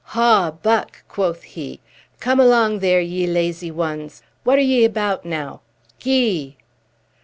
"Haw, 0.03 0.49
Buck!" 0.49 1.03
quoth 1.07 1.43
he. 1.43 1.79
"Come 2.19 2.39
along 2.39 2.79
there, 2.79 2.99
ye 3.01 3.27
lazy 3.27 3.69
ones! 3.69 4.23
What 4.43 4.57
are 4.57 4.61
ye 4.63 4.83
about, 4.83 5.25
now? 5.25 5.61
Gee!" 5.99 6.57